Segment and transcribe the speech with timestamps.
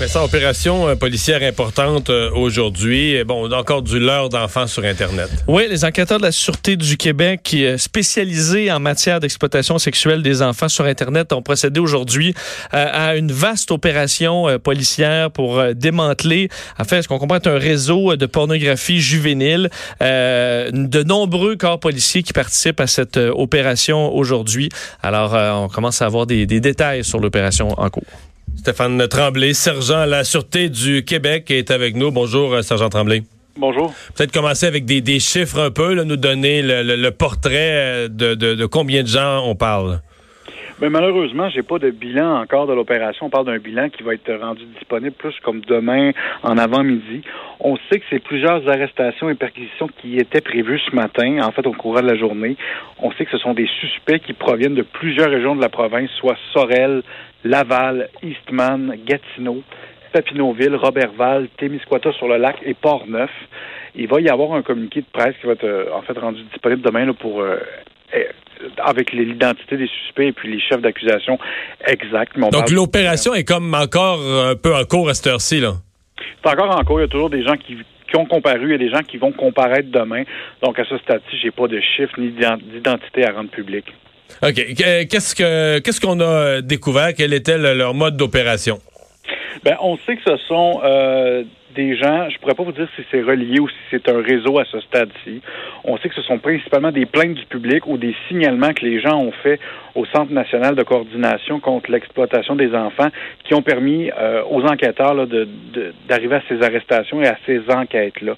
[0.00, 3.22] Mais ça, opération euh, policière importante euh, aujourd'hui.
[3.24, 5.28] Bon, on a encore du leurre d'enfants sur Internet.
[5.46, 10.22] Oui, les enquêteurs de la Sûreté du Québec, qui est spécialisés en matière d'exploitation sexuelle
[10.22, 12.34] des enfants sur Internet, ont procédé aujourd'hui
[12.74, 17.36] euh, à une vaste opération euh, policière pour euh, démanteler, en fait, ce qu'on comprend
[17.36, 19.70] être un réseau de pornographie juvénile.
[20.02, 24.68] Euh, de nombreux corps policiers qui participent à cette euh, opération aujourd'hui.
[25.02, 28.04] Alors, euh, on commence à avoir des détails sur l'opération en cours.
[28.56, 32.10] Stéphane Tremblay, sergent à la Sûreté du Québec, est avec nous.
[32.10, 33.22] Bonjour, euh, sergent Tremblay.
[33.56, 33.92] Bonjour.
[34.14, 38.08] Peut-être commencer avec des, des chiffres un peu, là, nous donner le, le- le portrait
[38.08, 40.00] de, de- de combien de gens on parle.
[40.80, 43.26] Mais malheureusement, j'ai pas de bilan encore de l'opération.
[43.26, 46.10] On parle d'un bilan qui va être rendu disponible plus comme demain
[46.42, 47.22] en avant-midi.
[47.60, 51.66] On sait que c'est plusieurs arrestations et perquisitions qui étaient prévues ce matin, en fait
[51.66, 52.56] au courant de la journée.
[52.98, 56.10] On sait que ce sont des suspects qui proviennent de plusieurs régions de la province,
[56.18, 57.02] soit Sorel,
[57.44, 59.62] Laval, Eastman, Gatineau,
[60.12, 63.30] Papineauville, Robertval, Témiscouata sur le lac et Port-Neuf.
[63.94, 66.42] Il va y avoir un communiqué de presse qui va être euh, en fait rendu
[66.52, 67.58] disponible demain là, pour euh,
[68.82, 71.38] avec l'identité des suspects et puis les chefs d'accusation
[71.86, 72.38] exacts.
[72.38, 75.60] Donc l'opération est comme encore un peu en cours à cette heure-ci.
[75.60, 75.74] là?
[76.42, 77.00] C'est encore en cours.
[77.00, 77.76] Il y a toujours des gens qui,
[78.08, 80.22] qui ont comparu et des gens qui vont comparaître demain.
[80.62, 83.84] Donc, à ce stade-ci, j'ai pas de chiffres ni d'ident- d'identité à rendre public.
[84.42, 84.54] OK.
[84.54, 87.14] Qu- Qu'est-ce que qu'est-ce qu'on a découvert?
[87.16, 88.78] Quel était le- leur mode d'opération?
[89.62, 93.02] Ben, on sait que ce sont euh, des gens, je pourrais pas vous dire si
[93.10, 95.40] c'est relié ou si c'est un réseau à ce stade-ci.
[95.84, 99.00] On sait que ce sont principalement des plaintes du public ou des signalements que les
[99.00, 99.58] gens ont fait
[99.94, 103.08] au Centre national de coordination contre l'exploitation des enfants
[103.44, 107.36] qui ont permis euh, aux enquêteurs là, de- de- d'arriver à ces arrestations et à
[107.46, 108.34] ces enquêtes-là.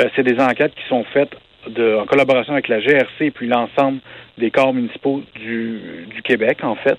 [0.00, 1.32] Euh, c'est des enquêtes qui sont faites
[1.68, 3.98] de, en collaboration avec la GRC et puis l'ensemble
[4.38, 5.80] des corps municipaux du,
[6.14, 6.96] du Québec, en fait.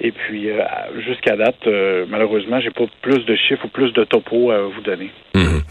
[0.00, 0.60] Et puis, euh,
[1.04, 4.80] jusqu'à date, euh, malheureusement, j'ai pas plus de chiffres ou plus de topos à vous
[4.84, 5.10] donner.
[5.34, 5.62] Mhm.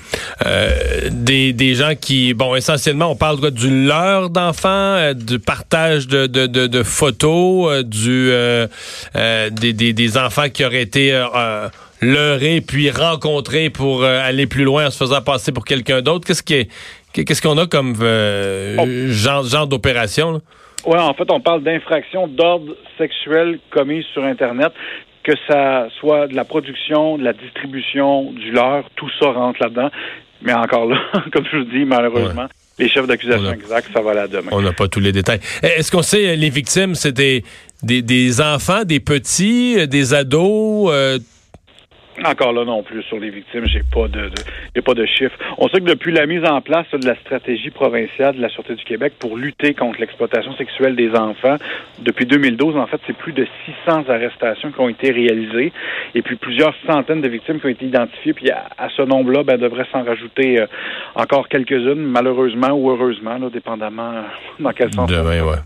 [0.45, 0.69] Euh,
[1.11, 6.27] des, des gens qui, bon, essentiellement, on parle quoi, du leurre d'enfants, du partage de,
[6.27, 8.31] de, de, de photos, du
[9.15, 11.11] des, des, des enfants qui auraient été
[12.01, 16.27] leurrés puis rencontrés pour aller plus loin en se faisant passer pour quelqu'un d'autre.
[16.27, 16.69] Qu'est-ce qui est
[17.13, 18.85] Qu'est-ce qu'on a comme Oh.
[19.07, 20.33] genre, genre d'opération?
[20.33, 20.39] là?
[20.87, 24.71] Ouais, en fait, on parle d'infractions d'ordre sexuel commises sur Internet,
[25.23, 29.89] que ça soit de la production, de la distribution, du leurre, tout ça rentre là-dedans.
[30.41, 30.97] Mais encore là,
[31.33, 32.45] comme je vous dis, malheureusement,
[32.79, 34.49] les chefs d'accusation exacts, ça va là demain.
[34.51, 35.39] On n'a pas tous les détails.
[35.61, 37.43] Eh, Est-ce qu'on sait, euh, les victimes, c'est des,
[37.83, 40.89] des, des enfants, des petits, euh, des ados?
[40.91, 41.19] euh,
[42.25, 44.31] Encore là non plus sur les victimes, j'ai pas de,
[44.75, 45.37] de pas de chiffres.
[45.57, 48.75] On sait que depuis la mise en place de la stratégie provinciale de la Sûreté
[48.75, 51.57] du Québec pour lutter contre l'exploitation sexuelle des enfants,
[51.99, 53.47] depuis 2012, en fait, c'est plus de
[53.85, 55.71] 600 arrestations qui ont été réalisées
[56.15, 58.33] et puis plusieurs centaines de victimes qui ont été identifiées.
[58.33, 60.67] Puis à, ce nombre-là, ben, devrait s'en rajouter euh,
[61.15, 64.21] encore quelques-unes, malheureusement ou heureusement, là, dépendamment euh,
[64.59, 65.09] dans quel sens.
[65.09, 65.57] Demain, ouais.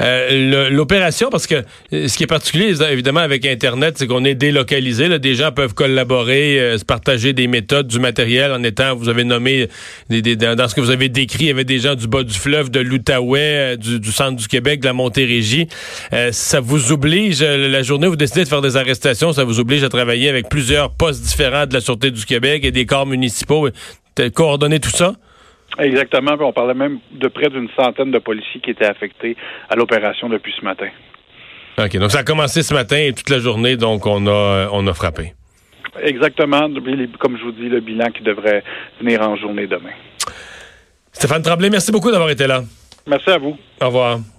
[0.00, 1.56] Euh, L'opération, parce que
[1.92, 5.08] euh, ce qui est particulier, évidemment, avec Internet, c'est qu'on est délocalisé.
[5.08, 9.08] Là, des gens peuvent collaborer, euh, se partager des méthodes, du matériel en étant, vous
[9.08, 9.68] avez nommé,
[10.10, 12.22] des, des- dans, ce que vous avez décrit, il y avait des gens du bas
[12.22, 15.68] du fleuve, de l'Outaouais, euh, du, du centre du Québec, de la Montérégie.
[16.12, 19.60] Euh, ça vous oblige, la journée où vous décidez de faire des arrestations, ça vous
[19.60, 23.06] oblige à travailler avec plusieurs postes différents de la Sûreté du Québec et des corps
[23.06, 23.68] municipaux.
[24.34, 25.14] Coordonner tout ça?
[25.78, 26.36] Exactement.
[26.40, 29.36] On parlait même de près d'une centaine de policiers qui étaient affectés
[29.68, 30.86] à l'opération depuis ce matin.
[31.78, 31.96] OK.
[31.96, 34.94] Donc, ça a commencé ce matin et toute la journée, donc on a, on a
[34.94, 35.32] frappé.
[36.02, 36.68] Exactement.
[37.18, 38.62] Comme je vous dis, le bilan qui devrait
[39.00, 39.92] venir en journée demain.
[41.12, 42.62] Stéphane Tremblay, merci beaucoup d'avoir été là.
[43.06, 43.56] Merci à vous.
[43.80, 44.18] Au revoir.